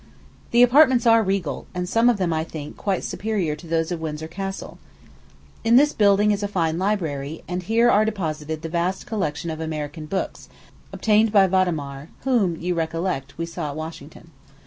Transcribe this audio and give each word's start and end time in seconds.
The 0.49 0.63
apartments 0.63 1.05
are 1.05 1.21
regal, 1.21 1.67
and 1.75 1.87
some 1.87 2.09
of 2.09 2.17
them, 2.17 2.33
I 2.33 2.43
think, 2.43 2.75
quite 2.75 3.03
superior 3.03 3.55
to 3.55 3.67
those 3.67 3.91
of 3.91 4.01
Windsor 4.01 4.27
Castle. 4.27 4.79
In 5.63 5.75
this 5.75 5.93
building 5.93 6.31
is 6.31 6.41
a 6.41 6.47
fine 6.47 6.79
library, 6.79 7.43
and 7.47 7.61
here 7.61 7.87
are 7.87 8.03
deposited 8.03 8.63
the 8.63 8.67
vast 8.69 9.05
collection 9.05 9.51
of 9.51 9.59
American 9.61 10.07
books 10.07 10.49
obtained 10.91 11.31
by 11.31 11.45
Vattemare, 11.45 12.07
whom, 12.23 12.55
you 12.55 12.73
recollect, 12.73 13.37
we 13.37 13.45
saw 13.45 13.69
at 13.69 13.75
Washington. 13.75 14.31